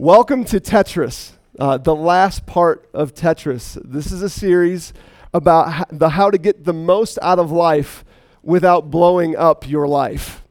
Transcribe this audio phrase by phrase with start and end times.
[0.00, 3.78] Welcome to Tetris, uh, the last part of Tetris.
[3.84, 4.94] This is a series
[5.34, 8.02] about the, how to get the most out of life
[8.42, 10.42] without blowing up your life.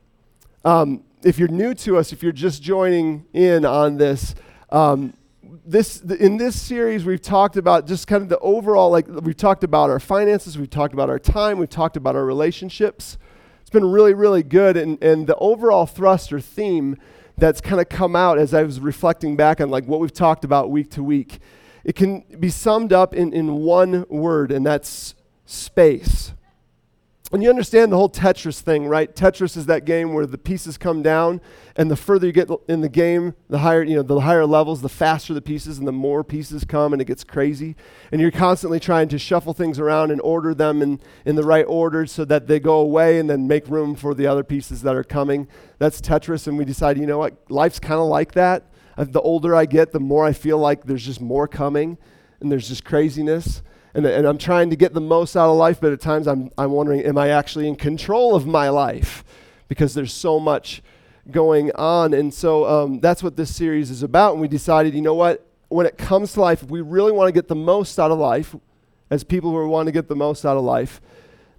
[0.64, 4.36] Um, if you're new to us, if you're just joining in on this,
[4.70, 5.16] um,
[5.66, 9.64] this in this series we've talked about just kind of the overall like we've talked
[9.64, 13.18] about our finances, we've talked about our time, we've talked about our relationships.
[13.62, 16.98] It's been really, really good, and, and the overall thrust or theme
[17.40, 20.44] that's kind of come out as I was reflecting back on like what we've talked
[20.44, 21.40] about week to week.
[21.84, 26.34] It can be summed up in, in one word, and that's space.
[27.32, 29.16] And you understand the whole Tetris thing, right?
[29.16, 31.42] Tetris is that game where the pieces come down,
[31.76, 34.82] and the further you get in the game, the higher, you know, the higher levels,
[34.82, 37.76] the faster the pieces, and the more pieces come, and it gets crazy.
[38.12, 41.66] And you're constantly trying to shuffle things around and order them in, in the right
[41.68, 44.96] order so that they go away and then make room for the other pieces that
[44.96, 45.48] are coming.
[45.78, 47.38] That's Tetris, and we decide, you know what?
[47.52, 48.72] Life's kind of like that.
[48.98, 52.00] Uh, the older I get, the more I feel like there's just more coming,
[52.40, 53.62] and there's just craziness
[53.94, 56.52] and, and I'm trying to get the most out of life, but at times I'm,
[56.58, 59.24] I'm wondering, am I actually in control of my life?
[59.68, 60.82] Because there's so much
[61.32, 62.14] going on.
[62.14, 64.34] And so um, that's what this series is about.
[64.34, 65.46] And we decided, you know what?
[65.70, 68.20] When it comes to life, if we really want to get the most out of
[68.20, 68.56] life,
[69.10, 71.02] as people who want to get the most out of life,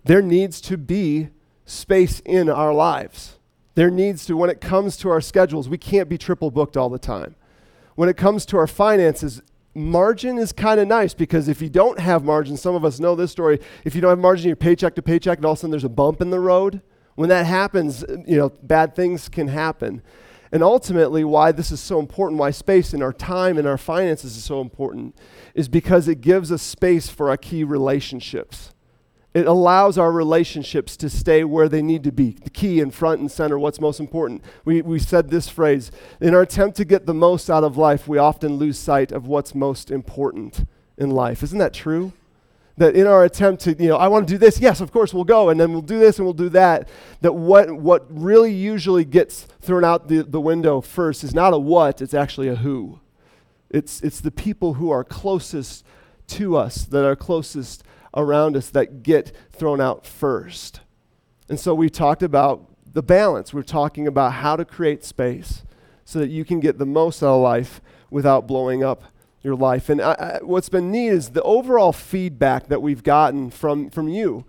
[0.05, 1.29] there needs to be
[1.65, 3.39] space in our lives.
[3.75, 6.89] There needs to, when it comes to our schedules, we can't be triple booked all
[6.89, 7.35] the time.
[7.95, 9.43] When it comes to our finances,
[9.75, 13.15] margin is kind of nice because if you don't have margin, some of us know
[13.15, 13.61] this story.
[13.85, 15.85] If you don't have margin, you're paycheck to paycheck, and all of a sudden there's
[15.85, 16.83] a bump in the road.
[17.15, 20.03] When that happens, you know, bad things can happen.
[20.53, 24.37] And ultimately, why this is so important, why space in our time and our finances
[24.37, 25.17] is so important,
[25.55, 28.73] is because it gives us space for our key relationships.
[29.33, 33.21] It allows our relationships to stay where they need to be, the key and front
[33.21, 34.43] and center, what's most important.
[34.65, 38.09] We, we said this phrase in our attempt to get the most out of life,
[38.09, 40.67] we often lose sight of what's most important
[40.99, 41.45] in life.
[41.45, 42.13] Isn't that true?
[42.77, 45.15] That in our attempt to, you know, I want to do this, yes, of course
[45.15, 46.89] we'll go, and then we'll do this and we'll do that.
[47.21, 51.59] That what, what really usually gets thrown out the, the window first is not a
[51.59, 52.99] what, it's actually a who.
[53.69, 55.85] It's, it's the people who are closest
[56.29, 57.85] to us, that are closest
[58.15, 60.81] around us that get thrown out first.
[61.49, 63.55] And so we talked about the balance.
[63.55, 65.65] We're talking about how to create space
[66.05, 69.05] so that you can get the most out of life without blowing up
[69.43, 69.89] your life.
[69.89, 74.09] And I, I, what's been neat is the overall feedback that we've gotten from, from
[74.09, 74.45] you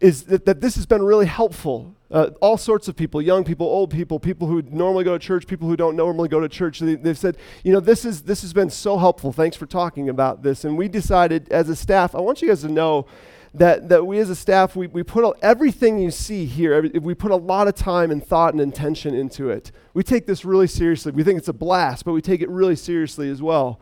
[0.00, 3.66] is that, that this has been really helpful uh, all sorts of people, young people,
[3.66, 6.78] old people, people who normally go to church, people who don't normally go to church.
[6.78, 9.32] They, have said, you know, this, is, this has been so helpful.
[9.32, 10.64] Thanks for talking about this.
[10.64, 13.06] And we decided as a staff, I want you guys to know
[13.54, 16.90] that, that we as a staff, we, we put a, everything you see here, every,
[16.90, 19.72] we put a lot of time and thought and intention into it.
[19.92, 21.10] We take this really seriously.
[21.10, 23.80] We think it's a blast, but we take it really seriously as well.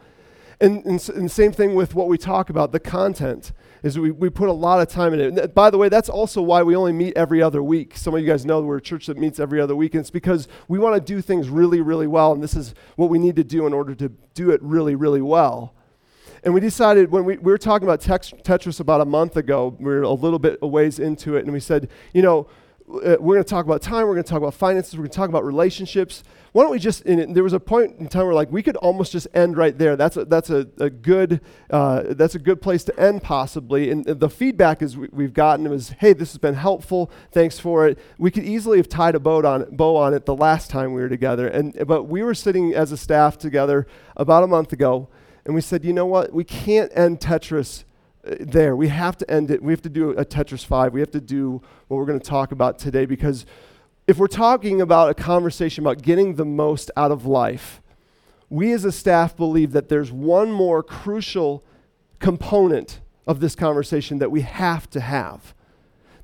[0.65, 3.53] And, and, and same thing with what we talk about, the content
[3.83, 5.39] is we, we put a lot of time in it.
[5.39, 7.99] And by the way, that's also why we only meet every other week.
[7.99, 10.11] Some of you guys know we're a church that meets every other week, and it's
[10.11, 13.37] because we want to do things really, really well, and this is what we need
[13.37, 15.75] to do in order to do it really, really well.
[16.43, 19.85] And we decided when we, we were talking about Tetris about a month ago, we
[19.85, 22.49] were a little bit a ways into it, and we said, you know,
[22.87, 25.17] we're going to talk about time, we're going to talk about finances, we're going to
[25.17, 26.23] talk about relationships.
[26.53, 29.11] Why don't we just, there was a point in time where like we could almost
[29.11, 29.97] just end right there.
[29.97, 31.41] That's a, that's a, a good,
[31.71, 33.91] uh, that's a good place to end possibly.
[33.91, 37.89] And the feedback is we, have gotten was, hey, this has been helpful, thanks for
[37.89, 37.99] it.
[38.19, 40.93] We could easily have tied a boat on it, bow on it the last time
[40.93, 41.49] we were together.
[41.49, 43.87] And, but we were sitting as a staff together
[44.17, 45.09] about a month ago,
[45.45, 47.85] and we said, you know what, we can't end Tetris
[48.41, 48.75] there.
[48.77, 49.63] We have to end it.
[49.63, 50.93] We have to do a Tetris 5.
[50.93, 53.45] We have to do what we're going to talk about today because
[54.07, 57.81] if we're talking about a conversation about getting the most out of life,
[58.51, 61.65] we as a staff believe that there's one more crucial
[62.19, 65.55] component of this conversation that we have to have.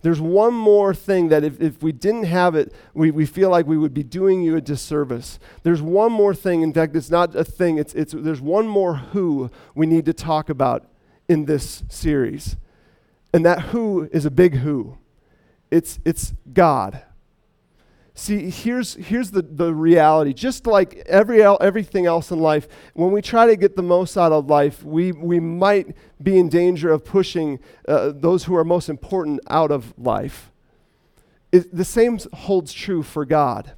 [0.02, 3.66] There's one more thing that if, if we didn't have it, we, we feel like
[3.66, 5.38] we would be doing you a disservice.
[5.62, 6.62] There's one more thing.
[6.62, 10.14] In fact, it's not a thing, it's, it's, there's one more who we need to
[10.14, 10.89] talk about
[11.30, 12.56] in this series.
[13.32, 14.98] And that who is a big who.
[15.70, 17.04] It's, it's God.
[18.14, 20.32] See, here's, here's the, the reality.
[20.32, 24.32] Just like every everything else in life, when we try to get the most out
[24.32, 28.88] of life, we, we might be in danger of pushing uh, those who are most
[28.88, 30.50] important out of life.
[31.52, 33.74] It, the same holds true for God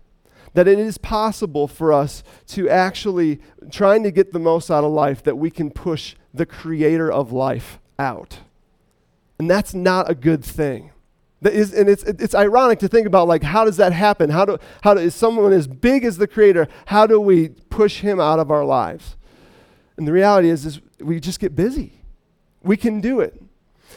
[0.54, 3.40] that it is possible for us to actually,
[3.70, 7.32] trying to get the most out of life, that we can push the creator of
[7.32, 8.40] life out.
[9.38, 10.90] And that's not a good thing.
[11.42, 14.30] That is, and it's, it's ironic to think about like how does that happen?
[14.30, 18.00] How do, how do, is someone as big as the creator, how do we push
[18.00, 19.16] him out of our lives.
[19.96, 22.04] And the reality is, is we just get busy.
[22.62, 23.42] We can do it.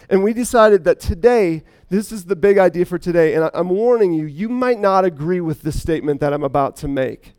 [0.10, 3.36] And we decided that today, this is the big idea for today.
[3.36, 6.76] And I, I'm warning you, you might not agree with this statement that I'm about
[6.78, 7.34] to make.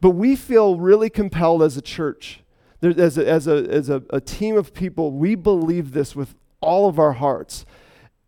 [0.00, 2.40] But we feel really compelled as a church,
[2.80, 6.34] there, as, a, as, a, as a, a team of people, we believe this with
[6.60, 7.64] all of our hearts.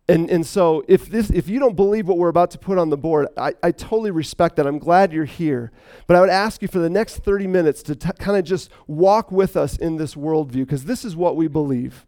[0.07, 2.89] And, and so if, this, if you don't believe what we're about to put on
[2.89, 4.67] the board, I, I totally respect that.
[4.67, 5.71] I'm glad you're here.
[6.05, 8.69] But I would ask you for the next 30 minutes to t- kind of just
[8.87, 12.05] walk with us in this worldview, because this is what we believe.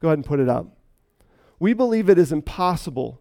[0.00, 0.78] Go ahead and put it up.
[1.58, 3.20] We believe it is impossible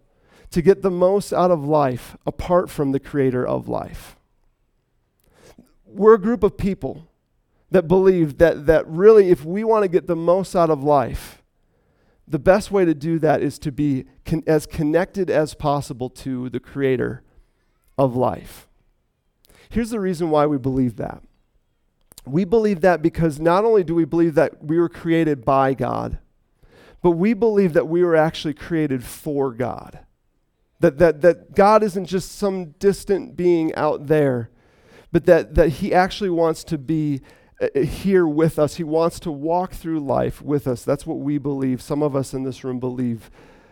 [0.51, 4.15] to get the most out of life apart from the creator of life.
[5.85, 7.10] We're a group of people
[7.71, 11.41] that believe that, that really, if we want to get the most out of life,
[12.27, 16.50] the best way to do that is to be con- as connected as possible to
[16.50, 17.23] the creator
[17.97, 18.68] of life.
[19.69, 21.23] Here's the reason why we believe that.
[22.25, 26.19] We believe that because not only do we believe that we were created by God,
[27.01, 30.00] but we believe that we were actually created for God.
[30.81, 34.50] That, that, that God isn't just some distant being out there,
[35.12, 37.21] but that, that He actually wants to be
[37.61, 38.75] Uh, uh, here with us.
[38.75, 40.83] He wants to walk through life with us.
[40.83, 41.81] That's what we believe.
[41.81, 43.29] Some of us in this room believe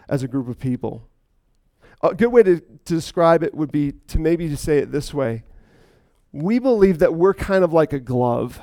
[0.07, 1.07] as a group of people.
[2.01, 5.13] A good way to, to describe it would be to maybe to say it this
[5.13, 5.43] way
[6.31, 8.61] We believe that we're kind of like a glove,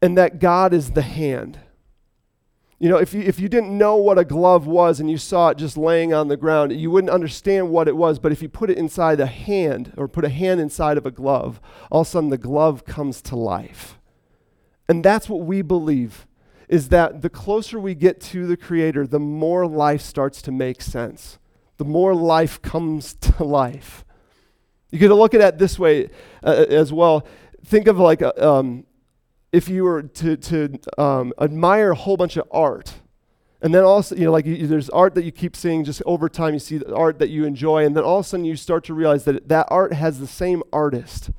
[0.00, 1.60] and that God is the hand.
[2.78, 5.48] You know, if you, if you didn't know what a glove was and you saw
[5.48, 8.20] it just laying on the ground, you wouldn't understand what it was.
[8.20, 11.10] But if you put it inside a hand or put a hand inside of a
[11.10, 11.60] glove,
[11.90, 13.98] all of a sudden the glove comes to life.
[14.88, 16.26] And that's what we believe
[16.68, 20.82] is that the closer we get to the Creator, the more life starts to make
[20.82, 21.38] sense,
[21.78, 24.04] the more life comes to life.
[24.90, 26.10] You could look at it this way
[26.42, 27.26] uh, as well.
[27.64, 28.84] Think of like a, um,
[29.52, 32.94] if you were to, to um, admire a whole bunch of art,
[33.60, 36.28] and then also, you know, like you, there's art that you keep seeing just over
[36.28, 38.56] time, you see the art that you enjoy, and then all of a sudden you
[38.56, 41.30] start to realize that that art has the same artist.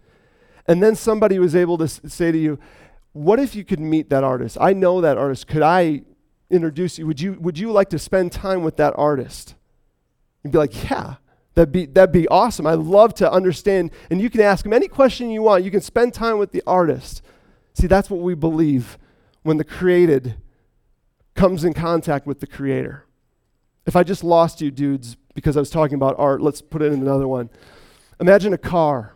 [0.68, 2.60] And then somebody was able to s- say to you,
[3.14, 4.58] What if you could meet that artist?
[4.60, 5.48] I know that artist.
[5.48, 6.02] Could I
[6.50, 7.08] introduce you?
[7.08, 9.56] Would you, would you like to spend time with that artist?
[10.44, 11.16] You'd be like, Yeah.
[11.56, 12.66] That'd be, that'd be awesome.
[12.68, 13.92] I'd love to understand.
[14.10, 15.66] And you can ask him any question you want.
[15.66, 17.22] You can spend time with the artist.
[17.80, 18.98] See, that's what we believe
[19.44, 20.36] when the created
[21.34, 23.06] comes in contact with the creator.
[23.86, 26.92] If I just lost you, dudes, because I was talking about art, let's put it
[26.92, 27.50] in another one.
[28.20, 29.16] Imagine a car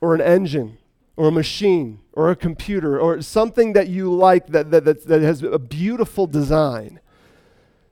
[0.00, 0.78] or an engine
[1.16, 5.20] or a machine or a computer or something that you like that, that, that, that
[5.20, 7.00] has a beautiful design,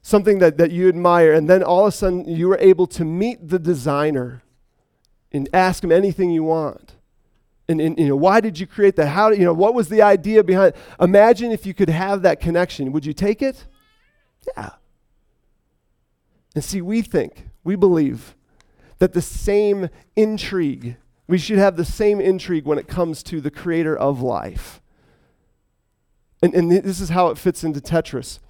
[0.03, 3.05] something that, that you admire, and then all of a sudden you are able to
[3.05, 4.45] meet the designer
[5.33, 6.95] and ask him anything you want.
[7.71, 9.07] And, and, you know, why did you create that?
[9.07, 12.91] How, you know, what was the idea behind Imagine if you could have that connection.
[12.91, 13.65] Would you take it?
[14.57, 14.71] Yeah.
[16.57, 18.35] And see, we think, we believe
[18.99, 20.97] that the same intrigue,
[21.29, 24.83] we should have the same intrigue when it comes to the creator of life.
[26.43, 28.41] And, and this is how it fits into Tetris,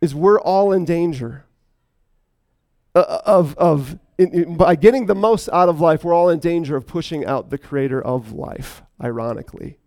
[0.00, 1.44] is we're all in danger
[2.94, 6.38] uh, of, of in, in, by getting the most out of life, we're all in
[6.38, 9.78] danger of pushing out the creator of life, ironically.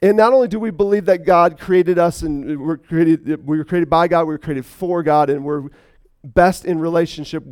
[0.00, 3.64] And not only do we believe that God created us and we're created, we were
[3.64, 5.68] created by God, we were created for God, and we're
[6.24, 7.44] best in relationship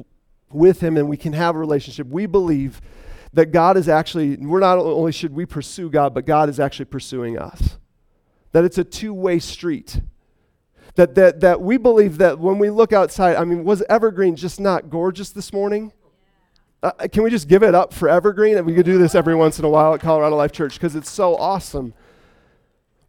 [0.50, 2.80] with Him and we can have a relationship, we believe
[3.32, 6.86] that God is actually, we're not only should we pursue God, but God is actually
[6.86, 7.78] pursuing us.
[8.52, 10.00] That it's a two way street.
[11.00, 14.60] That, that, that we believe that when we look outside, I mean, was Evergreen just
[14.60, 15.94] not gorgeous this morning?
[16.82, 18.58] Uh, can we just give it up for Evergreen?
[18.58, 20.94] And we could do this every once in a while at Colorado Life Church because
[20.94, 21.94] it's so awesome.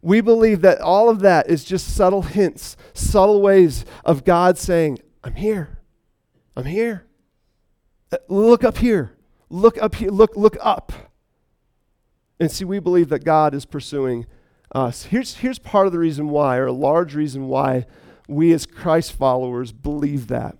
[0.00, 4.98] We believe that all of that is just subtle hints, subtle ways of God saying,
[5.22, 5.78] I'm here.
[6.56, 7.04] I'm here.
[8.10, 9.18] Uh, look up here.
[9.50, 10.08] Look up here.
[10.08, 10.94] Look, look up.
[12.40, 14.24] And see, we believe that God is pursuing
[14.74, 15.04] us.
[15.04, 17.86] Here's, here's part of the reason why, or a large reason why
[18.28, 20.56] we as Christ followers believe that.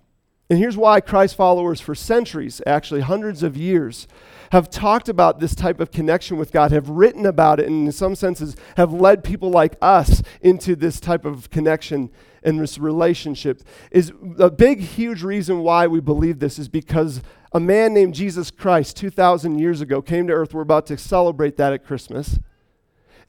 [0.49, 4.07] And here's why Christ followers for centuries, actually hundreds of years,
[4.51, 7.91] have talked about this type of connection with God, have written about it, and in
[7.91, 12.11] some senses have led people like us into this type of connection
[12.43, 13.63] and this relationship.
[13.89, 18.51] Is a big, huge reason why we believe this is because a man named Jesus
[18.51, 20.53] Christ 2,000 years ago came to earth.
[20.53, 22.37] We're about to celebrate that at Christmas.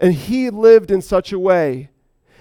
[0.04, 1.88] And he lived in such a way,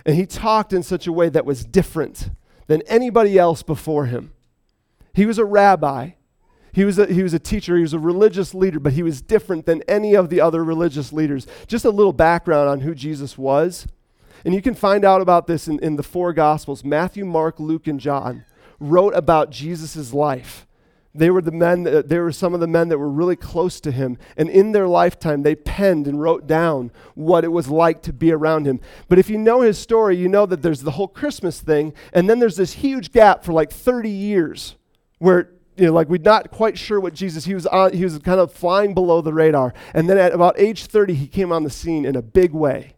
[0.05, 2.29] and he talked in such a way that was different
[2.67, 4.33] than anybody else before him.
[5.13, 6.09] He was a rabbi.
[6.73, 9.21] He was, a, he was a teacher, he was a religious leader, but he was
[9.21, 11.47] different than any of the other religious leaders.
[11.65, 13.87] Just a little background on who Jesus was.
[14.43, 17.87] And you can find out about this in, in the four Gospels Matthew, Mark, Luke,
[17.87, 18.43] and John
[18.77, 20.67] wrote about Jesus' life.
[21.15, 23.79] They were the men, that, they were some of the men that were really close
[23.81, 24.17] to him.
[24.35, 28.31] And in their lifetime, they penned and wrote down what it was like to be
[28.31, 28.79] around him.
[29.09, 31.93] But if you know his story, you know that there's the whole Christmas thing.
[32.13, 34.75] And then there's this huge gap for like 30 years
[35.19, 37.45] where you know, like we're not quite sure what Jesus.
[37.45, 40.59] He was on, he was kind of flying below the radar, and then at about
[40.59, 42.93] age 30, he came on the scene in a big way,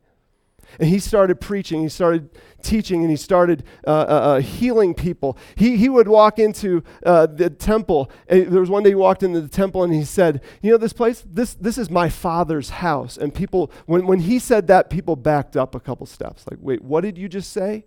[0.79, 1.81] and he started preaching.
[1.81, 2.29] He started
[2.62, 5.38] teaching, and he started uh, uh, uh, healing people.
[5.55, 8.12] He he would walk into uh, the temple.
[8.27, 10.77] And there was one day he walked into the temple, and he said, "You know
[10.77, 11.24] this place?
[11.25, 15.55] This this is my father's house." And people, when when he said that, people backed
[15.55, 16.45] up a couple steps.
[16.50, 17.86] Like, wait, what did you just say?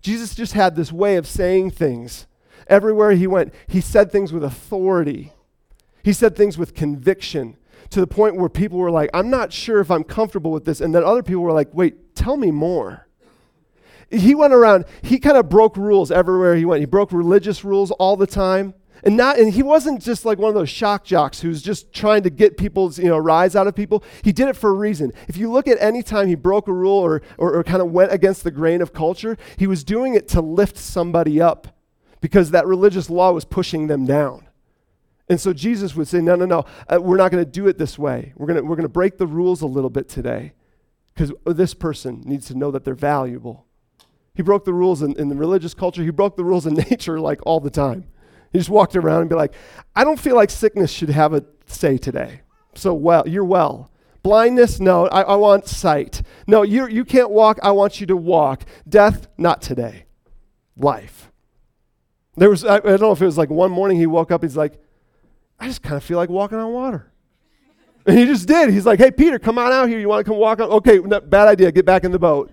[0.00, 2.26] Jesus just had this way of saying things
[2.66, 5.32] Everywhere he went, he said things with authority.
[6.02, 7.56] He said things with conviction
[7.94, 10.80] to the point where people were like, I'm not sure if I'm comfortable with this.
[10.80, 13.06] And then other people were like, wait, tell me more.
[14.10, 16.80] He went around, he kind of broke rules everywhere he went.
[16.80, 18.74] He broke religious rules all the time.
[19.04, 22.24] And not and he wasn't just like one of those shock jocks who's just trying
[22.24, 24.02] to get people's, you know, rise out of people.
[24.22, 25.12] He did it for a reason.
[25.28, 27.92] If you look at any time he broke a rule or, or, or kind of
[27.92, 31.68] went against the grain of culture, he was doing it to lift somebody up
[32.20, 34.43] because that religious law was pushing them down.
[35.28, 37.78] And so Jesus would say, No, no, no, uh, we're not going to do it
[37.78, 38.32] this way.
[38.36, 40.52] We're going we're to break the rules a little bit today
[41.14, 43.66] because this person needs to know that they're valuable.
[44.34, 47.20] He broke the rules in, in the religious culture, he broke the rules in nature
[47.20, 48.06] like all the time.
[48.52, 49.54] He just walked around and be like,
[49.96, 52.42] I don't feel like sickness should have a say today.
[52.74, 53.90] So, well, you're well.
[54.22, 56.22] Blindness, no, I, I want sight.
[56.46, 58.64] No, you, you can't walk, I want you to walk.
[58.88, 60.06] Death, not today.
[60.76, 61.30] Life.
[62.36, 64.42] There was, I, I don't know if it was like one morning he woke up,
[64.42, 64.80] he's like,
[65.58, 67.12] I just kind of feel like walking on water.
[68.06, 68.70] And he just did.
[68.70, 69.98] He's like, hey, Peter, come on out here.
[69.98, 70.68] You want to come walk on?
[70.68, 71.72] Okay, no, bad idea.
[71.72, 72.52] Get back in the boat.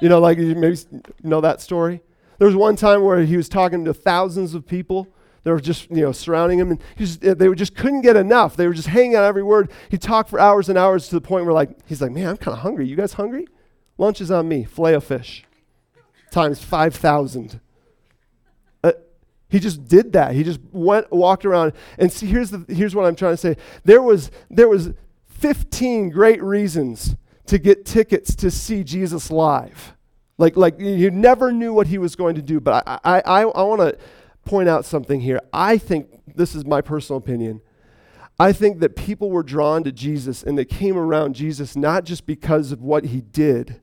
[0.00, 0.78] You know, like, you maybe
[1.22, 2.00] know that story?
[2.38, 5.08] There was one time where he was talking to thousands of people.
[5.42, 8.56] They were just, you know, surrounding him, and just, eh, they just couldn't get enough.
[8.56, 9.70] They were just hanging on every word.
[9.90, 12.36] He talked for hours and hours to the point where, like, he's like, man, I'm
[12.36, 12.88] kind of hungry.
[12.88, 13.46] You guys hungry?
[13.96, 14.64] Lunch is on me.
[14.64, 15.44] Filet of fish
[16.30, 17.60] times 5,000.
[19.56, 20.34] He just did that.
[20.34, 21.72] He just went, walked around.
[21.98, 23.56] And see, here's, the, here's what I'm trying to say.
[23.84, 24.90] There was, there was
[25.28, 29.94] 15 great reasons to get tickets to see Jesus live.
[30.36, 32.60] Like, like you never knew what he was going to do.
[32.60, 33.96] But I, I, I, I want to
[34.44, 35.40] point out something here.
[35.54, 37.62] I think, this is my personal opinion,
[38.38, 42.26] I think that people were drawn to Jesus and they came around Jesus not just
[42.26, 43.80] because of what he did.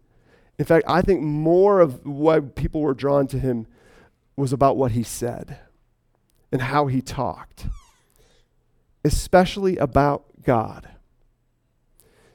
[0.59, 3.65] In fact, I think more of why people were drawn to him
[4.35, 5.59] was about what he said
[6.51, 7.67] and how he talked,
[9.03, 10.87] especially about God.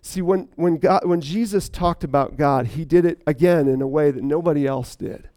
[0.00, 3.86] See, when, when, God, when Jesus talked about God, he did it again in a
[3.86, 5.28] way that nobody else did.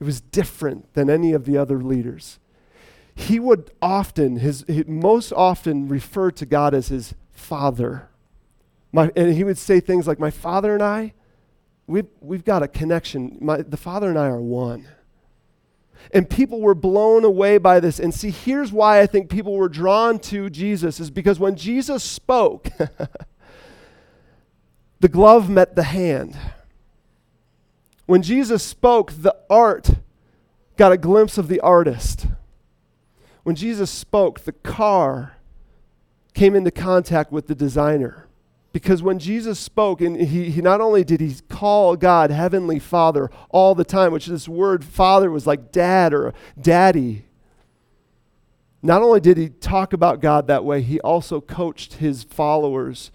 [0.00, 2.38] It was different than any of the other leaders.
[3.14, 8.08] He would often, his, he most often refer to God as his father.
[8.92, 11.12] My, and he would say things like, My father and I,
[11.86, 13.38] we've, we've got a connection.
[13.40, 14.88] My, the father and I are one.
[16.12, 17.98] And people were blown away by this.
[17.98, 22.04] And see, here's why I think people were drawn to Jesus is because when Jesus
[22.04, 22.68] spoke,
[25.00, 26.36] the glove met the hand.
[28.06, 29.90] When Jesus spoke, the art
[30.76, 32.26] got a glimpse of the artist.
[33.42, 35.36] When Jesus spoke, the car
[36.34, 38.23] came into contact with the designer.
[38.74, 43.30] Because when Jesus spoke, and he, he not only did he call God Heavenly Father
[43.50, 47.24] all the time, which this word father was like dad or daddy.
[48.82, 53.12] Not only did he talk about God that way, he also coached his followers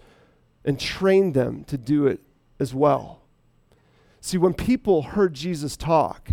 [0.64, 2.20] and trained them to do it
[2.58, 3.20] as well.
[4.22, 6.30] See, when people heard Jesus talk,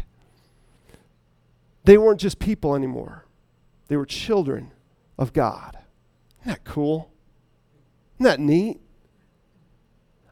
[1.84, 3.26] they weren't just people anymore,
[3.90, 4.72] they were children
[5.20, 5.78] of God.
[6.44, 7.12] Isn't that cool?
[8.16, 8.80] Isn't that neat?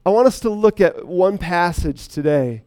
[0.05, 2.61] I want us to look at one passage today,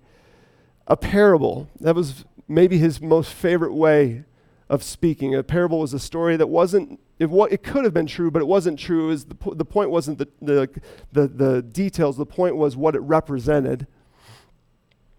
[0.88, 1.68] a parable.
[1.80, 4.25] That was maybe his most favorite way
[4.68, 5.37] of speaking.
[5.37, 8.47] A parable was a story that wasn't, it, it could have been true, but it
[8.47, 9.04] wasn't true.
[9.04, 10.68] It was the, the point wasn't the, the,
[11.12, 13.87] the, the details, the point was what it represented.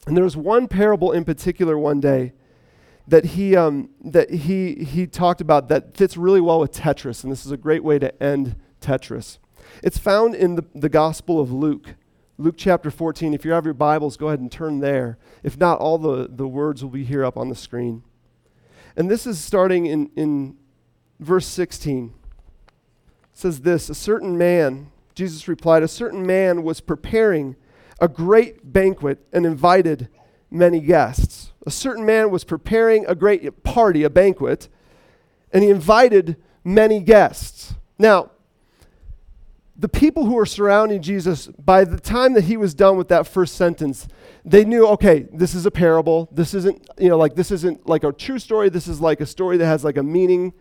[0.05, 2.33] And there was one parable in particular one day
[3.07, 7.31] that he, um, that he, he talked about that fits really well with Tetris, and
[7.31, 9.37] this is a great way to end Tetris.
[9.81, 11.95] It's found in the, the Gospel of Luke.
[12.39, 13.33] Luke chapter 14.
[13.33, 15.17] If you have your Bibles, go ahead and turn there.
[15.43, 18.01] If not, all the, the words will be here up on the screen.
[18.95, 20.55] And this is starting in, in
[21.19, 22.13] verse 16
[23.33, 27.57] says this A certain man, Jesus replied, a certain man was preparing
[27.99, 30.07] a great banquet and invited
[30.49, 31.51] many guests.
[31.65, 34.69] A certain man was preparing a great party, a banquet,
[35.51, 37.73] and he invited many guests.
[37.97, 38.31] Now,
[39.79, 43.25] the people who were surrounding Jesus, by the time that he was done with that
[43.25, 44.09] first sentence,
[44.43, 46.27] they knew, okay, this is a parable.
[46.33, 48.67] This isn't, you know, like this isn't like a true story.
[48.67, 50.53] This is like a story that has like a meaning,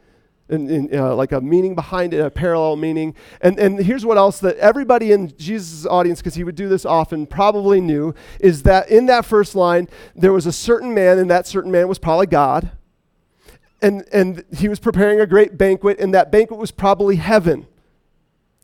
[0.49, 3.15] and, uh, like a meaning behind it, a parallel meaning.
[3.41, 6.87] And and here's what else that everybody in Jesus' audience, because he would do this
[6.87, 11.29] often, probably knew is that in that first line there was a certain man, and
[11.29, 12.71] that certain man was probably God.
[13.83, 17.67] And and he was preparing a great banquet, and that banquet was probably heaven.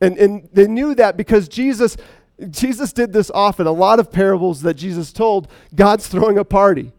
[0.00, 1.96] And, and they knew that because Jesus,
[2.50, 3.66] Jesus did this often.
[3.66, 6.92] A lot of parables that Jesus told, God's throwing a party.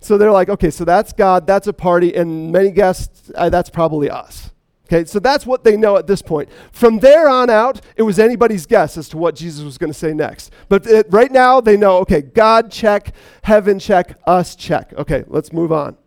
[0.00, 3.68] So they're like, okay, so that's God, that's a party, and many guests, uh, that's
[3.68, 4.50] probably us.
[4.86, 6.48] Okay, so that's what they know at this point.
[6.72, 9.98] From there on out, it was anybody's guess as to what Jesus was going to
[9.98, 10.50] say next.
[10.70, 14.94] But it, right now, they know, okay, God check, heaven check, us check.
[14.96, 15.98] Okay, let's move on.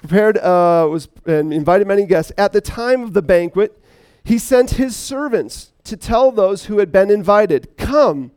[0.00, 2.32] Prepared uh, was and invited many guests.
[2.38, 3.77] At the time of the banquet,
[4.28, 8.30] he sent his servants to tell those who had been invited, Come,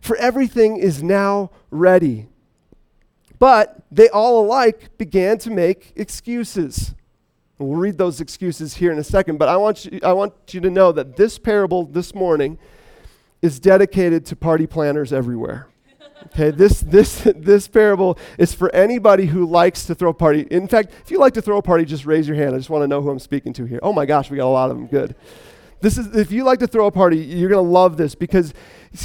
[0.00, 2.28] for everything is now ready.
[3.40, 6.94] But they all alike began to make excuses.
[7.58, 10.60] We'll read those excuses here in a second, but I want you, I want you
[10.60, 12.56] to know that this parable this morning
[13.42, 15.66] is dedicated to party planners everywhere.
[16.26, 20.46] Okay, this, this, this parable is for anybody who likes to throw a party.
[20.50, 22.54] In fact, if you like to throw a party, just raise your hand.
[22.54, 23.80] I just want to know who I'm speaking to here.
[23.82, 24.86] Oh my gosh, we got a lot of them.
[24.86, 25.14] Good.
[25.80, 28.54] This is, if you like to throw a party, you're going to love this because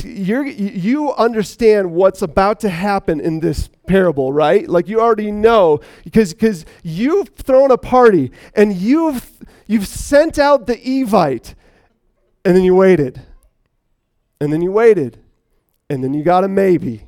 [0.03, 4.69] you're, you understand what's about to happen in this parable, right?
[4.69, 9.31] Like you already know because because you've thrown a party and you've
[9.65, 11.55] you've sent out the Evite,
[12.45, 13.23] and then you waited,
[14.39, 15.17] and then you waited,
[15.89, 17.07] and then you got a maybe,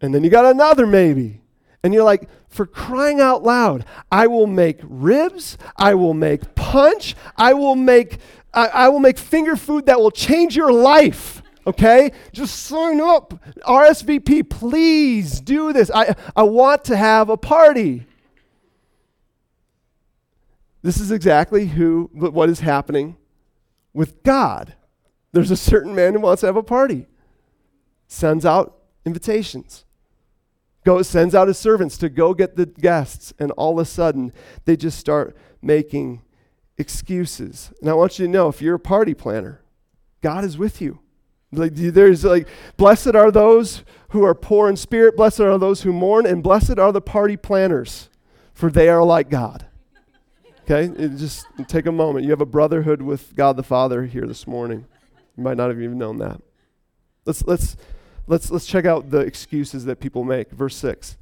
[0.00, 1.40] and then you got another maybe.
[1.82, 7.14] And you're like, for crying out loud, I will make ribs, I will make punch,
[7.36, 8.18] I will make
[8.56, 11.42] I, I will make finger food that will change your life.
[11.66, 12.12] Okay?
[12.32, 13.34] Just sign up.
[13.62, 15.90] RSVP, please do this.
[15.94, 18.06] I, I want to have a party.
[20.82, 23.16] This is exactly who what is happening
[23.92, 24.74] with God.
[25.32, 27.06] There's a certain man who wants to have a party.
[28.08, 29.86] Sends out invitations
[30.86, 34.32] goes, sends out his servants to go get the guests, and all of a sudden
[34.64, 36.22] they just start making
[36.78, 37.72] excuses.
[37.80, 39.60] And I want you to know if you're a party planner,
[40.22, 41.00] God is with you.
[41.52, 45.92] Like, there's like, blessed are those who are poor in spirit, blessed are those who
[45.92, 48.08] mourn, and blessed are the party planners,
[48.54, 49.66] for they are like God.
[50.62, 50.84] Okay?
[51.02, 52.24] It just take a moment.
[52.24, 54.86] You have a brotherhood with God the Father here this morning.
[55.36, 56.40] You might not have even known that.
[57.24, 57.76] Let's, let's
[58.26, 60.50] Let's, let's check out the excuses that people make.
[60.50, 61.16] Verse 6.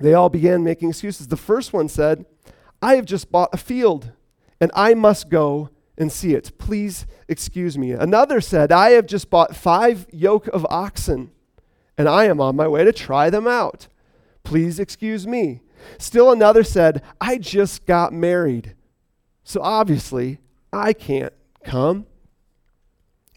[0.00, 1.28] They all began making excuses.
[1.28, 2.26] The first one said,
[2.82, 4.12] I have just bought a field
[4.60, 6.58] and I must go and see it.
[6.58, 7.92] Please excuse me.
[7.92, 11.30] Another said, I have just bought five yoke of oxen
[11.96, 13.88] and I am on my way to try them out.
[14.42, 15.62] Please excuse me.
[15.98, 18.74] Still another said, I just got married.
[19.44, 20.38] So obviously,
[20.72, 21.32] I can't
[21.64, 22.06] come.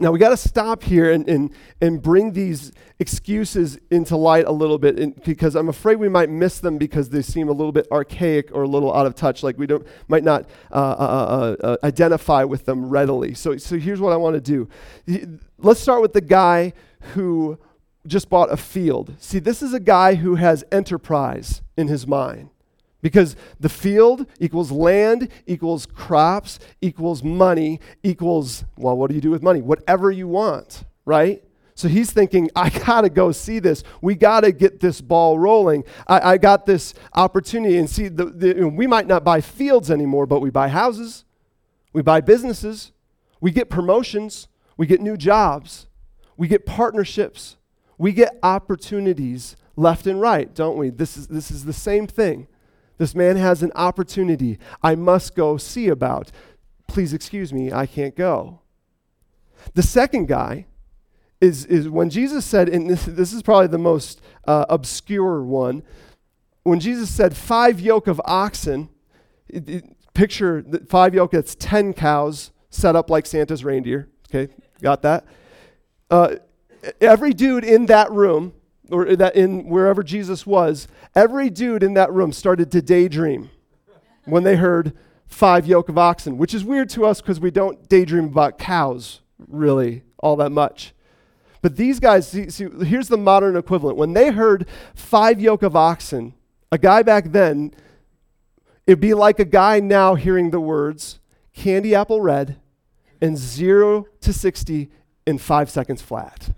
[0.01, 4.51] Now, we got to stop here and, and, and bring these excuses into light a
[4.51, 7.73] little bit in, because I'm afraid we might miss them because they seem a little
[7.73, 11.55] bit archaic or a little out of touch, like we don't, might not uh, uh,
[11.61, 13.33] uh, uh identify with them readily.
[13.33, 15.39] So, so here's what I want to do.
[15.57, 16.73] Let's start with the guy
[17.13, 17.59] who
[18.07, 19.13] just bought a field.
[19.19, 22.49] See, this is a guy who has enterprise in his mind.
[23.01, 29.31] Because the field equals land, equals crops, equals money, equals, well, what do you do
[29.31, 29.61] with money?
[29.61, 31.41] Whatever you want, right?
[31.75, 33.83] So he's thinking, I gotta go see this.
[34.01, 35.85] We gotta get this ball rolling.
[36.07, 37.77] I, I got this opportunity.
[37.77, 41.23] And see, the, the, we might not buy fields anymore, but we buy houses,
[41.93, 42.91] we buy businesses,
[43.39, 45.87] we get promotions, we get new jobs,
[46.35, 47.55] we get partnerships,
[47.97, 50.89] we get opportunities left and right, don't we?
[50.89, 52.47] This is, this is the same thing.
[52.99, 56.31] This man has an opportunity I must go see about.
[56.87, 58.59] Please excuse me, I can't go.
[59.73, 60.65] The second guy
[61.39, 65.81] is, is when Jesus said, and this, this is probably the most uh, obscure one,
[66.63, 68.89] when Jesus said five yoke of oxen,
[69.47, 74.09] it, it, picture five yoke, that's 10 cows set up like Santa's reindeer.
[74.29, 75.25] Okay, got that?
[76.11, 76.35] Uh,
[76.99, 78.53] every dude in that room
[78.91, 83.49] or that in wherever Jesus was, every dude in that room started to daydream.
[84.25, 84.93] when they heard
[85.25, 89.21] five yoke of oxen, which is weird to us because we don't daydream about cows
[89.47, 90.93] really all that much.
[91.61, 93.97] But these guys, see, see, here's the modern equivalent.
[93.97, 96.33] When they heard five yoke of oxen,
[96.71, 97.73] a guy back then,
[98.87, 101.19] it'd be like a guy now hearing the words
[101.53, 102.57] candy apple red
[103.21, 104.89] and zero to 60
[105.27, 106.51] in five seconds flat.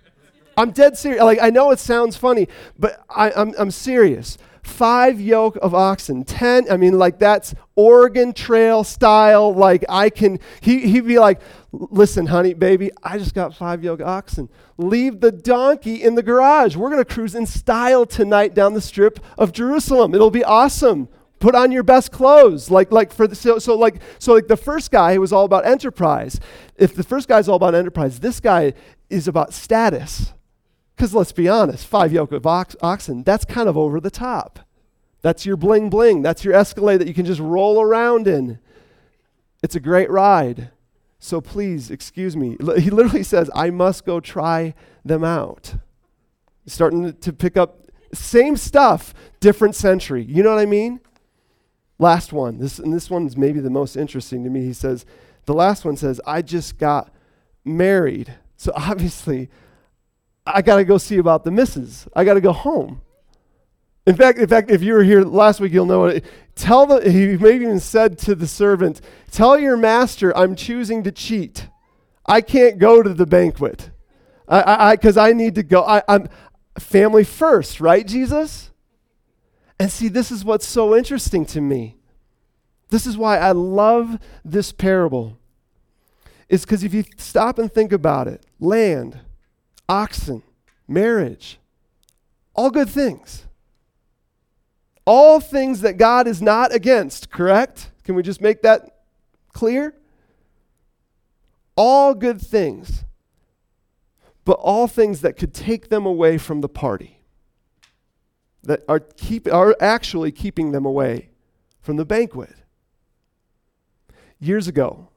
[0.58, 1.24] I'm dead serious.
[1.24, 6.24] Like, I know it sounds funny, but I, I'm, I'm serious five yoke of oxen,
[6.24, 6.70] ten.
[6.70, 9.54] I mean, like that's Oregon Trail style.
[9.54, 14.02] Like I can, he, he'd be like, listen, honey, baby, I just got five yoke
[14.02, 14.50] oxen.
[14.78, 16.76] Leave the donkey in the garage.
[16.76, 20.14] We're going to cruise in style tonight down the strip of Jerusalem.
[20.14, 21.08] It'll be awesome.
[21.40, 22.70] Put on your best clothes.
[22.70, 25.66] Like, like for the, so, so like, so like the first guy was all about
[25.66, 26.40] enterprise.
[26.78, 28.74] If the first guy's all about enterprise, this guy
[29.10, 30.34] is about status.
[31.02, 34.60] Because let's be honest, five yoke of ox- oxen, that's kind of over the top.
[35.24, 36.22] That's your bling bling.
[36.22, 38.60] That's your Escalade that you can just roll around in.
[39.64, 40.70] It's a great ride.
[41.18, 42.56] So please, excuse me.
[42.78, 45.74] He literally says, I must go try them out.
[46.68, 50.24] Starting to pick up same stuff, different century.
[50.24, 51.00] You know what I mean?
[51.98, 52.60] Last one.
[52.60, 54.66] This and this one's maybe the most interesting to me.
[54.66, 55.08] He says,
[55.46, 57.12] the last one says, I just got
[57.66, 58.36] married.
[58.56, 59.50] So obviously,
[60.46, 62.08] I got to go see about the misses.
[62.16, 63.02] I got to go home.
[64.08, 66.26] In fact, in fact, if you were here last week, you'll know it.
[66.56, 69.00] Tell the he maybe even said to the servant,
[69.30, 71.68] "Tell your master I'm choosing to cheat.
[72.26, 73.92] I can't go to the banquet,
[74.48, 75.84] I because I, I, I, need to go.
[75.84, 76.30] I, I'm
[76.80, 78.72] family first, right, Jesus?
[79.80, 81.98] And see, this is what's so interesting to me.
[82.90, 85.38] This is why I love this parable.
[86.50, 89.20] Is because if you stop and think about it, land
[89.88, 90.44] oxen,
[90.88, 91.60] marriage,
[92.54, 93.46] all good things.
[95.06, 97.92] All things that God is not against, correct?
[98.04, 99.02] Can we just make that
[99.52, 99.96] clear?
[101.76, 103.04] All good things,
[104.46, 107.24] but all things that could take them away from the party,
[108.64, 111.30] that are, keep, are actually keeping them away
[111.80, 112.54] from the banquet.
[114.40, 115.10] Years ago,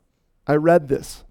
[0.46, 1.24] I read this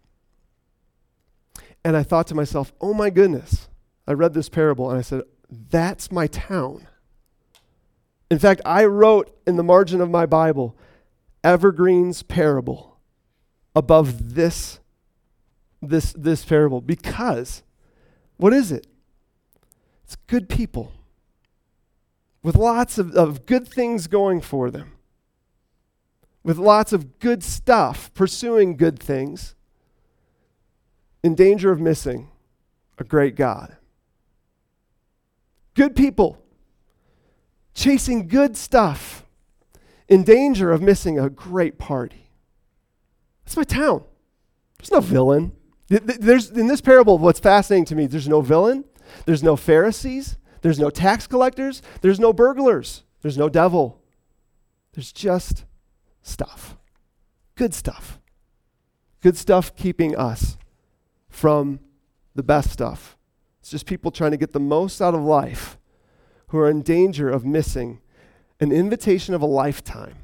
[1.84, 3.68] and I thought to myself, oh my goodness.
[4.08, 6.88] I read this parable and I said, that's my town.
[8.30, 10.76] In fact, I wrote in the margin of my Bible,
[11.44, 12.98] Evergreen's parable
[13.76, 14.80] above this,
[15.82, 17.64] this, this parable because
[18.38, 18.88] what is it?
[20.04, 20.92] It's good people
[22.42, 24.94] with lots of, of good things going for them,
[26.44, 29.56] with lots of good stuff, pursuing good things
[31.24, 32.30] in danger of missing
[32.98, 33.78] a great God.
[35.74, 36.44] Good people
[37.74, 39.26] chasing good stuff
[40.08, 42.30] in danger of missing a great party.
[43.44, 44.04] That's my town.
[44.78, 45.54] There's no villain.
[45.90, 48.86] There's, in this parable, what's fascinating to me, there's no villain,
[49.26, 54.02] there's no Pharisees, there's no tax collectors, there's no burglars, there's no devil.
[54.94, 55.66] There's just
[56.22, 56.78] stuff.
[57.56, 58.20] Good stuff.
[59.22, 60.58] Good stuff keeping us
[61.34, 61.80] from
[62.36, 63.18] the best stuff.
[63.60, 65.78] It's just people trying to get the most out of life
[66.50, 68.00] who are in danger of missing
[68.60, 70.16] an invitation of a lifetime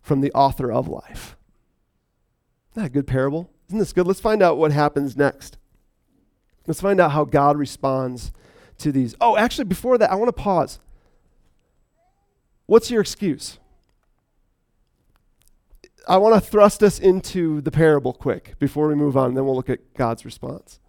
[0.00, 1.36] from the author of life.
[2.72, 3.48] Isn't that a good parable?
[3.68, 4.08] Isn't this good?
[4.08, 5.56] Let's find out what happens next.
[6.66, 8.32] Let's find out how God responds
[8.78, 9.14] to these.
[9.20, 10.80] Oh, actually, before that, I want to pause.
[12.66, 13.60] What's your excuse?
[16.08, 19.44] I want to thrust us into the parable quick before we move on, and then
[19.44, 20.80] we'll look at God's response.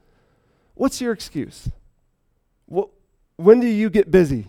[0.76, 1.69] What's your excuse?
[2.65, 2.89] What,
[3.36, 4.47] when do you get busy?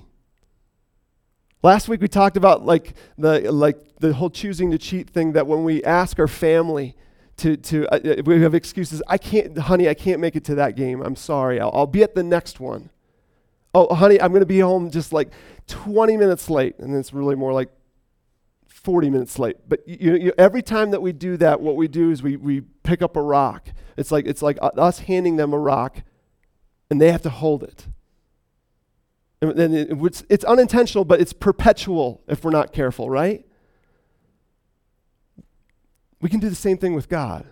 [1.62, 5.32] Last week we talked about like the like the whole choosing to cheat thing.
[5.32, 6.94] That when we ask our family
[7.38, 9.02] to to uh, uh we have excuses.
[9.08, 9.88] I can't, honey.
[9.88, 11.02] I can't make it to that game.
[11.02, 11.60] I'm sorry.
[11.60, 12.90] I'll, I'll be at the next one.
[13.74, 15.32] Oh, honey, I'm going to be home just like
[15.66, 17.70] 20 minutes late, and it's really more like
[18.84, 19.56] 40 minutes late.
[19.66, 22.60] But you, you, every time that we do that, what we do is we, we
[22.60, 23.68] pick up a rock.
[23.96, 26.02] It's like, it's like uh, us handing them a rock,
[26.90, 27.86] and they have to hold it.
[29.40, 33.46] And, it, it's, it's unintentional, but it's perpetual if we're not careful, right?
[36.20, 37.46] We can do the same thing with God.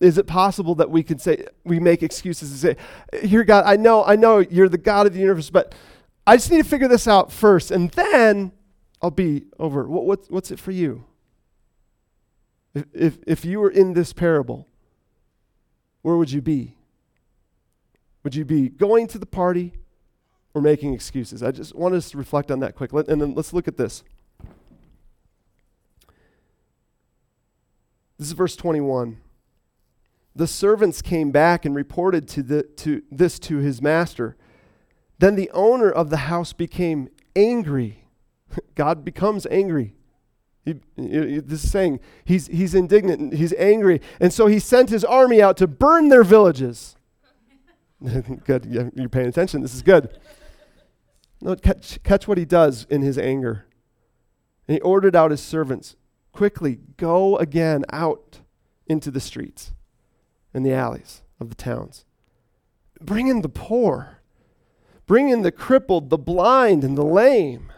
[0.00, 3.76] Is it possible that we can say, we make excuses and say, Here, God, I
[3.76, 5.74] know, I know you're the God of the universe, but
[6.26, 8.52] I just need to figure this out first, and then
[9.00, 9.86] I'll be over.
[9.88, 11.04] What, what, what's it for you?
[12.74, 14.66] If, if, if you were in this parable,
[16.02, 16.76] where would you be?
[18.24, 19.72] Would you be going to the party
[20.54, 21.42] or making excuses?
[21.42, 22.92] I just want us to reflect on that quick.
[22.92, 24.02] Let, and then let's look at this.
[28.18, 29.18] This is verse 21.
[30.34, 34.36] The servants came back and reported to the, to this to his master.
[35.18, 38.04] Then the owner of the house became angry.
[38.74, 39.94] God becomes angry.
[40.64, 44.00] He, this is saying he's, he's indignant, he's angry.
[44.20, 46.96] And so he sent his army out to burn their villages.
[48.44, 49.62] good, you're paying attention.
[49.62, 50.18] This is good.
[51.40, 53.66] No, catch, catch what he does in his anger.
[54.66, 55.96] And he ordered out his servants
[56.32, 58.40] quickly, go again out
[58.86, 59.72] into the streets
[60.52, 62.04] and the alleys of the towns.
[63.00, 64.18] Bring in the poor,
[65.06, 67.72] bring in the crippled, the blind, and the lame.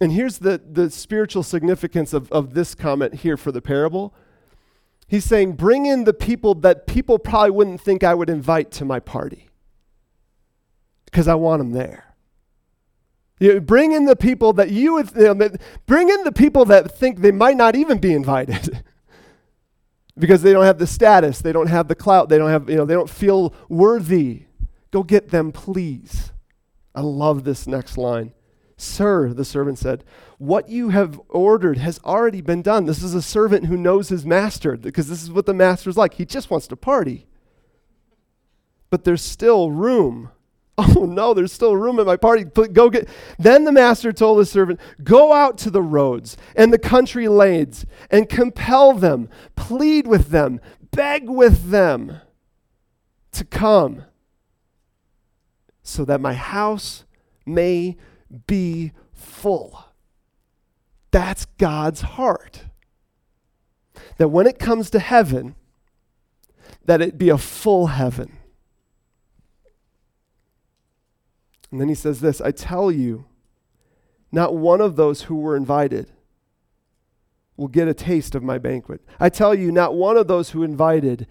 [0.00, 4.14] And here's the, the spiritual significance of, of this comment here for the parable.
[5.06, 8.84] He's saying, Bring in the people that people probably wouldn't think I would invite to
[8.84, 9.50] my party
[11.04, 12.14] because I want them there.
[13.40, 15.50] You know, bring in the people that you would, you know,
[15.86, 18.84] bring in the people that think they might not even be invited.
[20.18, 22.76] because they don't have the status, they don't have the clout, they don't have, you
[22.76, 24.44] know, they don't feel worthy.
[24.90, 26.32] Go get them, please.
[26.94, 28.32] I love this next line.
[28.80, 30.04] Sir, the servant said,
[30.38, 32.86] what you have ordered has already been done.
[32.86, 36.14] This is a servant who knows his master because this is what the master's like.
[36.14, 37.26] He just wants to party.
[38.88, 40.30] But there's still room
[40.96, 42.44] Oh no, there's still room at my party.
[42.44, 43.08] Go get.
[43.38, 47.84] Then the master told the servant, Go out to the roads and the country lanes
[48.10, 52.20] and compel them, plead with them, beg with them
[53.32, 54.04] to come
[55.82, 57.04] so that my house
[57.44, 57.96] may
[58.46, 59.84] be full.
[61.10, 62.64] That's God's heart.
[64.18, 65.54] That when it comes to heaven,
[66.84, 68.38] that it be a full heaven
[71.70, 73.26] And then he says this I tell you,
[74.32, 76.10] not one of those who were invited
[77.56, 79.02] will get a taste of my banquet.
[79.18, 81.26] I tell you, not one of those who invited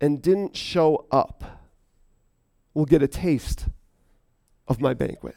[0.00, 1.60] and didn't show up
[2.72, 3.66] will get a taste
[4.66, 5.36] of my banquet.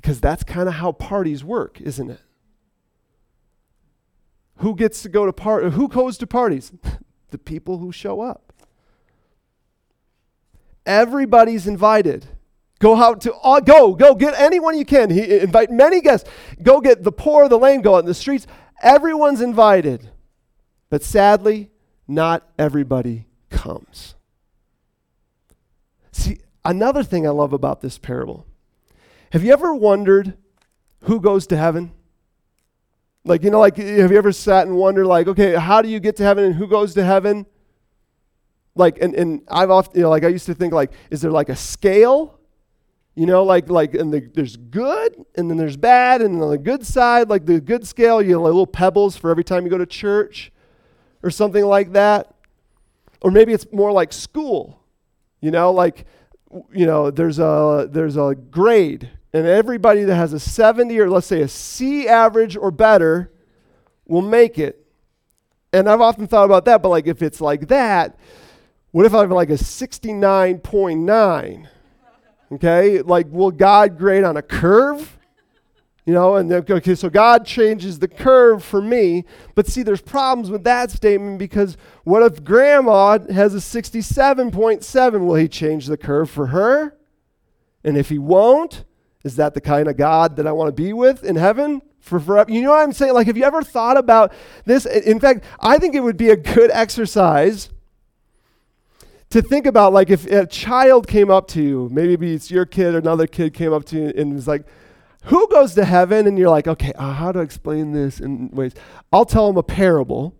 [0.00, 2.20] Because that's kind of how parties work, isn't it?
[4.56, 6.72] Who gets to go to part who goes to parties?
[7.30, 8.52] the people who show up.
[10.86, 12.26] Everybody's invited.
[12.78, 15.10] Go out to all, go, go get anyone you can.
[15.10, 16.28] He invite many guests.
[16.62, 18.46] Go get the poor, the lame, go out in the streets.
[18.82, 20.10] Everyone's invited.
[20.88, 21.70] But sadly,
[22.08, 24.14] not everybody comes.
[26.10, 28.46] See, another thing I love about this parable.
[29.30, 30.36] Have you ever wondered
[31.04, 31.92] who goes to heaven?
[33.24, 36.00] Like, you know, like, have you ever sat and wondered, like, okay, how do you
[36.00, 37.46] get to heaven and who goes to heaven?
[38.74, 41.30] Like, and, and I've often, you know, like, I used to think, like, is there
[41.30, 42.40] like a scale?
[43.16, 46.56] You know, like like and the, there's good and then there's bad, and on the
[46.56, 49.70] good side, like the good scale, you have like little pebbles for every time you
[49.70, 50.52] go to church,
[51.22, 52.32] or something like that.
[53.20, 54.80] Or maybe it's more like school.
[55.40, 56.06] You know, like
[56.72, 61.26] you know, there's a there's a grade, and everybody that has a 70 or let's
[61.26, 63.30] say a C average or better
[64.06, 64.86] will make it.
[65.72, 68.18] And I've often thought about that, but like if it's like that,
[68.90, 71.68] what if I have like a 69.9?
[72.52, 75.16] Okay, like will God grade on a curve?
[76.06, 79.24] You know, and then, okay, so God changes the curve for me.
[79.54, 85.24] But see, there's problems with that statement because what if grandma has a 67.7?
[85.24, 86.96] Will he change the curve for her?
[87.84, 88.84] And if he won't,
[89.24, 92.18] is that the kind of God that I want to be with in heaven for
[92.18, 92.50] forever?
[92.50, 93.14] You know what I'm saying?
[93.14, 94.32] Like, have you ever thought about
[94.64, 94.86] this?
[94.86, 97.68] In fact, I think it would be a good exercise
[99.30, 102.94] to think about like if a child came up to you, maybe it's your kid
[102.94, 104.66] or another kid came up to you and was like,
[105.24, 106.26] who goes to heaven?
[106.26, 108.72] And you're like, okay, uh, how to explain this in ways?
[109.12, 110.34] I'll tell them a parable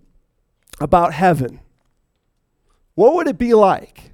[0.81, 1.61] about heaven.
[2.95, 4.10] What would it be like?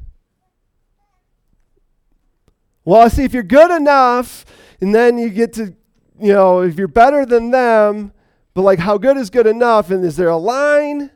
[2.86, 4.44] Well, see if you're good enough,
[4.80, 5.74] and then you get to,
[6.20, 8.12] you know, if you're better than them,
[8.54, 9.90] but like how good is good enough?
[9.90, 11.10] And is there a line?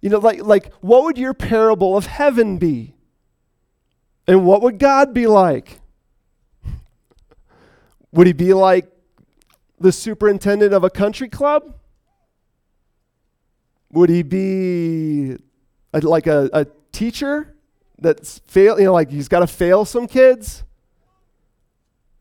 [0.00, 2.94] You know, like, like what would your parable of heaven be?
[4.26, 5.80] And what would God be like?
[8.12, 8.90] Would he be like
[9.78, 11.74] the superintendent of a country club?
[13.92, 15.36] Would he be
[15.92, 17.53] a, like a, a teacher
[18.04, 20.62] that's fail, you know, like he's got to fail some kids?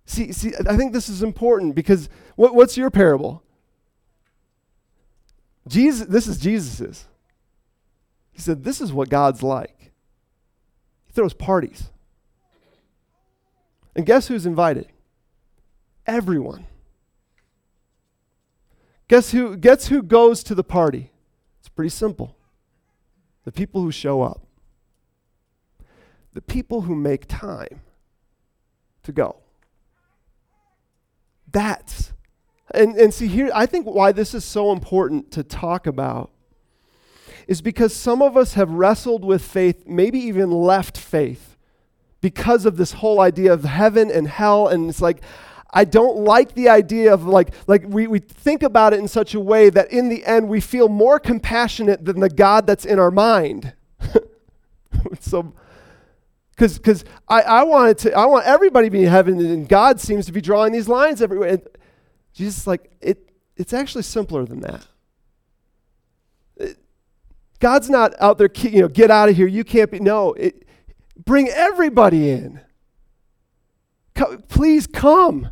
[0.05, 3.43] See, see, I think this is important because what, what's your parable?
[5.67, 7.05] Jesus, this is Jesus's.
[8.31, 9.91] He said, This is what God's like.
[11.05, 11.89] He throws parties.
[13.95, 14.87] And guess who's invited?
[16.07, 16.65] Everyone.
[19.07, 21.11] Guess who, guess who goes to the party?
[21.59, 22.35] It's pretty simple
[23.45, 24.42] the people who show up,
[26.33, 27.81] the people who make time
[29.03, 29.37] to go.
[31.51, 32.13] That's,
[32.73, 36.31] and, and see here, I think why this is so important to talk about
[37.47, 41.57] is because some of us have wrestled with faith, maybe even left faith,
[42.21, 44.69] because of this whole idea of heaven and hell.
[44.69, 45.21] And it's like,
[45.73, 49.33] I don't like the idea of like, like we, we think about it in such
[49.33, 52.97] a way that in the end we feel more compassionate than the God that's in
[52.97, 53.73] our mind.
[55.19, 55.53] so,
[56.63, 59.99] because because I, I wanted to I want everybody to be in heaven and God
[59.99, 61.49] seems to be drawing these lines everywhere.
[61.49, 61.67] And
[62.33, 64.87] Jesus like it it's actually simpler than that.
[66.55, 66.77] It,
[67.59, 69.45] God's not out there, you know, get out of here.
[69.45, 69.99] You can't be.
[69.99, 70.65] No, it,
[71.17, 72.61] bring everybody in.
[74.47, 75.49] please come.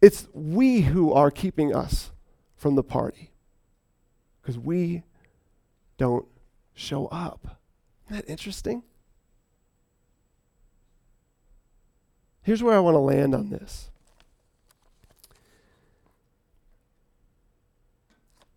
[0.00, 2.10] It's we who are keeping us
[2.56, 3.30] from the party
[4.40, 5.02] because we
[5.98, 6.26] don't
[6.74, 7.61] show up.
[8.12, 8.82] Isn't that interesting?
[12.42, 13.88] Here's where I want to land on this.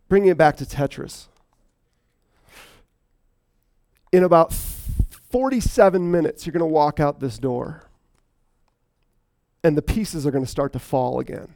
[0.10, 1.28] Bringing it back to Tetris.
[4.12, 7.88] In about 47 minutes, you're going to walk out this door
[9.64, 11.56] and the pieces are going to start to fall again.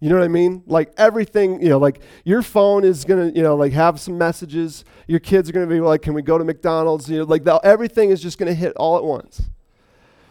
[0.00, 0.62] You know what I mean?
[0.66, 4.16] Like everything, you know, like your phone is going to, you know, like have some
[4.16, 4.84] messages.
[5.08, 7.10] Your kids are going to be like, can we go to McDonald's?
[7.10, 9.50] You know, like the, everything is just going to hit all at once.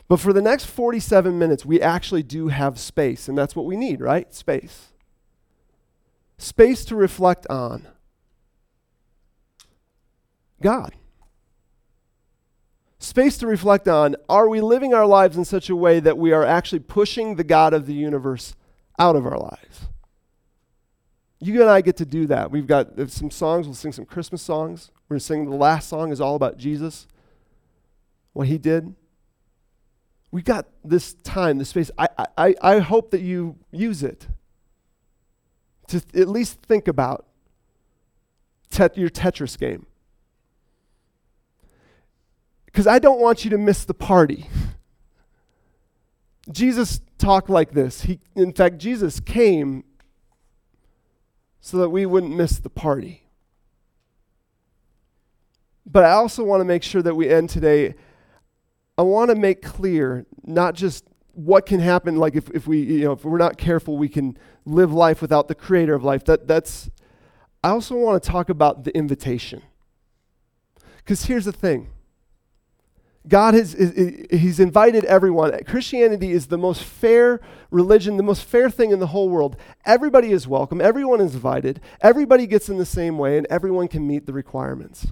[0.08, 3.76] But for the next 47 minutes, we actually do have space, and that's what we
[3.76, 4.34] need, right?
[4.34, 4.94] Space.
[6.38, 7.88] Space to reflect on
[10.62, 10.94] God
[13.00, 16.32] space to reflect on are we living our lives in such a way that we
[16.32, 18.56] are actually pushing the God of the universe
[19.00, 19.88] out of our lives?
[21.40, 22.50] You and I get to do that.
[22.50, 24.92] We've got uh, some songs, we'll sing some Christmas songs.
[25.08, 27.08] We're going to sing the last song is all about Jesus,
[28.34, 28.96] what he did.
[30.32, 31.92] We've got this time, this space.
[31.98, 32.08] I,
[32.38, 34.28] I, I hope that you use it
[35.88, 37.26] to at least think about
[38.70, 39.86] tet- your Tetris game
[42.66, 44.50] because I don't want you to miss the party.
[46.52, 48.02] Jesus talked like this.
[48.02, 49.84] He, in fact, Jesus came
[51.60, 53.24] so that we wouldn't miss the party.
[55.86, 57.96] But I also want to make sure that we end today.
[58.98, 63.06] I want to make clear not just what can happen, like if, if we, you
[63.06, 66.26] know, if we're not careful, we can live life without the creator of life.
[66.26, 66.90] That, that's,
[67.64, 69.62] I also want to talk about the invitation.
[70.98, 71.90] Because here's the thing
[73.28, 75.52] God has is, he's invited everyone.
[75.66, 79.58] Christianity is the most fair religion, the most fair thing in the whole world.
[79.86, 84.08] Everybody is welcome, everyone is invited, everybody gets in the same way, and everyone can
[84.08, 85.08] meet the requirements.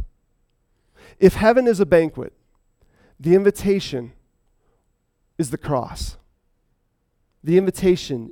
[1.19, 2.33] If heaven is a banquet,
[3.19, 4.13] the invitation
[5.37, 6.17] is the cross.
[7.43, 8.31] The invitation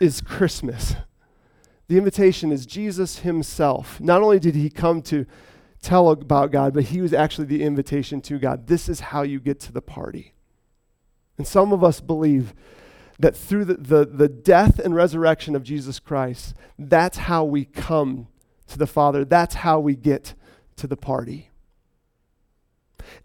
[0.00, 0.94] is Christmas.
[1.88, 4.00] The invitation is Jesus himself.
[4.00, 5.26] Not only did he come to
[5.80, 8.66] tell about God, but he was actually the invitation to God.
[8.66, 10.34] This is how you get to the party.
[11.36, 12.52] And some of us believe
[13.18, 18.28] that through the, the, the death and resurrection of Jesus Christ, that's how we come
[18.68, 19.24] to the Father.
[19.24, 20.34] That's how we get
[20.76, 21.50] to the party.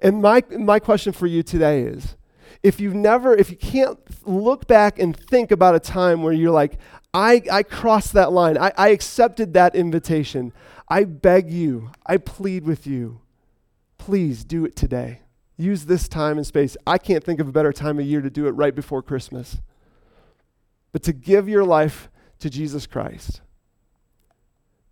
[0.01, 2.15] And my, my question for you today is
[2.61, 6.51] if you've never, if you can't look back and think about a time where you're
[6.51, 6.77] like,
[7.13, 10.53] I, I crossed that line, I, I accepted that invitation,
[10.93, 13.21] I beg you, I plead with you,
[13.97, 15.21] please do it today.
[15.58, 16.77] Use this time and space.
[16.86, 19.58] I can't think of a better time of year to do it right before Christmas.
[20.91, 23.41] But to give your life to Jesus Christ,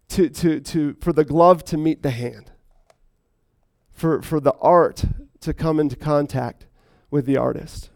[0.09, 2.49] to, to, to, for the glove to meet the hand,
[3.91, 5.05] for, for the art
[5.41, 6.65] to come into contact
[7.11, 7.91] with the artist,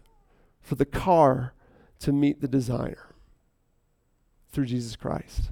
[0.60, 1.54] for the car
[1.98, 3.16] to meet the designer
[4.52, 5.50] through Jesus Christ.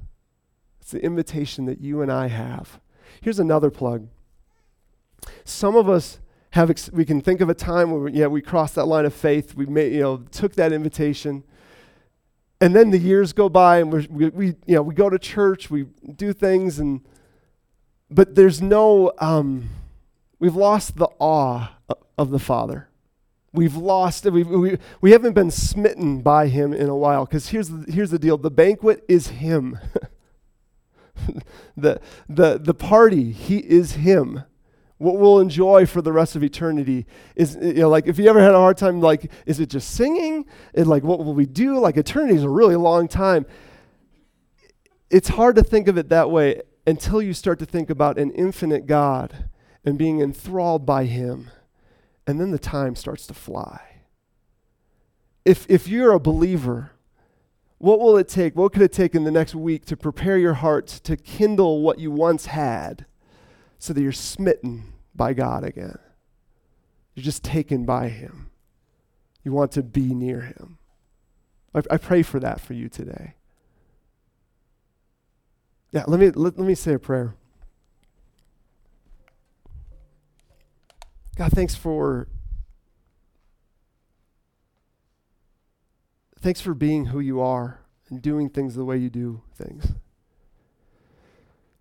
[0.85, 2.79] It's the invitation that you and I have.
[3.23, 4.07] Here's another plug.
[5.43, 6.19] Some of us
[6.51, 9.15] have, ex- we can think of a time where, yeah, we crossed that line of
[9.15, 9.55] faith.
[9.55, 11.43] We made, you know, took that invitation.
[12.61, 15.71] And then the years go by and we we, you know, we go to church,
[15.71, 15.85] we
[16.17, 17.01] do things, and,
[18.11, 19.71] but there's no, um,
[20.39, 21.79] we've lost the awe
[22.19, 22.89] of the Father.
[23.55, 27.25] We've lost, we we, we haven't been smitten by him in a while.
[27.25, 29.79] Because here's the, here's the deal the banquet is him.
[31.77, 34.45] the, the, the party, he is him.
[34.99, 38.41] what we'll enjoy for the rest of eternity is you know like if you ever
[38.41, 40.47] had a hard time like is it just singing?
[40.75, 41.79] And like what will we do?
[41.79, 43.47] Like eternity is a really long time.
[45.11, 48.31] It's hard to think of it that way until you start to think about an
[48.33, 49.49] infinite god
[49.85, 51.51] and being enthralled by him.
[52.27, 53.81] And then the time starts to fly.
[55.45, 56.93] If if you're a believer
[57.85, 60.55] what will it take what could it take in the next week to prepare your
[60.55, 63.07] heart to kindle what you once had
[63.79, 65.99] so that you're smitten by God again.
[67.15, 68.51] You're just taken by Him.
[69.43, 70.79] You want to be near Him.
[71.75, 73.35] I, I pray for that for you today.
[75.91, 77.35] Yeah, let me, let, let me say a prayer.
[81.37, 82.29] God, thanks for
[86.45, 87.81] thanks for being who you are
[88.11, 89.95] and doing things the way you do things.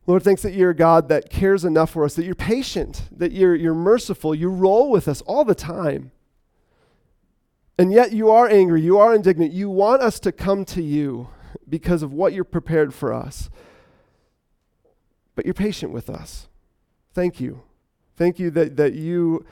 [0.08, 3.34] Lord, thanks that you're a God that cares enough for us, that you're patient, that
[3.34, 6.14] you're, you're merciful, you roll with us all the time.
[7.78, 9.52] And yet you are angry, you are indignant.
[9.52, 11.28] You want us to come to you
[11.68, 13.50] because of what you're prepared for us.
[15.36, 16.48] But you're patient with us.
[17.14, 17.64] Thank you.
[18.16, 19.46] Thank you that, that you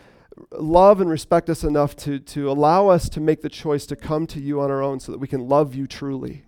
[0.52, 4.28] love and respect us enough to, to allow us to make the choice to come
[4.28, 6.46] to you on our own so that we can love you truly.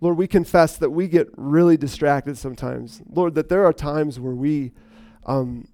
[0.00, 3.02] Lord, we confess that we get really distracted sometimes.
[3.08, 4.72] Lord, that there are times where we
[5.24, 5.68] um,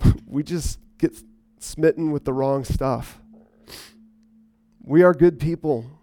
[0.26, 1.20] we just get
[1.58, 3.20] smitten with the wrong stuff.
[4.82, 5.98] We are good people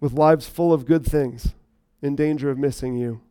[0.00, 1.54] with lives full of good things
[2.02, 3.22] in danger of missing you.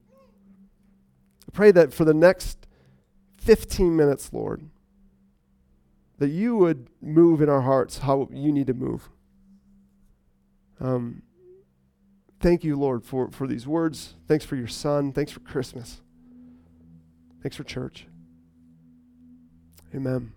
[1.47, 2.64] I pray that for the next
[3.45, 4.69] 15 minutes, Lord,
[6.17, 9.09] that you would move in our hearts how you need to move.
[10.79, 11.21] Um,
[12.45, 14.13] Thank you, Lord, for, for these words.
[14.27, 15.11] Thanks for your son.
[15.11, 16.01] Thanks for Christmas.
[17.41, 18.05] Thanks for church.
[19.95, 20.34] Amen.